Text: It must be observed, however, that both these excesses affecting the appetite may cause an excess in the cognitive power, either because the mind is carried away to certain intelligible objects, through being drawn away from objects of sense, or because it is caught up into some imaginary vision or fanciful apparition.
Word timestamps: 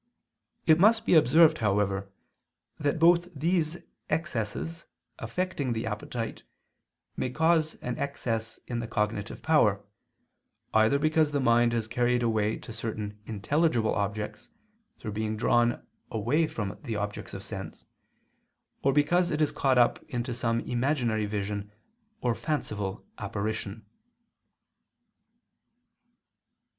It 0.65 0.79
must 0.79 1.05
be 1.05 1.13
observed, 1.13 1.59
however, 1.59 2.09
that 2.79 2.97
both 2.97 3.31
these 3.35 3.77
excesses 4.09 4.85
affecting 5.19 5.73
the 5.73 5.85
appetite 5.85 6.41
may 7.15 7.29
cause 7.29 7.75
an 7.83 7.99
excess 7.99 8.57
in 8.65 8.79
the 8.79 8.87
cognitive 8.87 9.43
power, 9.43 9.79
either 10.73 10.97
because 10.97 11.33
the 11.33 11.39
mind 11.39 11.75
is 11.75 11.87
carried 11.87 12.23
away 12.23 12.57
to 12.57 12.73
certain 12.73 13.19
intelligible 13.27 13.93
objects, 13.93 14.49
through 14.97 15.11
being 15.11 15.37
drawn 15.37 15.85
away 16.09 16.47
from 16.47 16.79
objects 16.97 17.35
of 17.35 17.43
sense, 17.43 17.85
or 18.81 18.93
because 18.93 19.29
it 19.29 19.39
is 19.39 19.51
caught 19.51 19.77
up 19.77 20.01
into 20.09 20.33
some 20.33 20.61
imaginary 20.61 21.27
vision 21.27 21.71
or 22.21 22.33
fanciful 22.33 23.05
apparition. 23.19 23.85